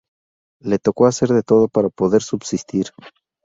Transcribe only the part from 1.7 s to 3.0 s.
poder subsistir.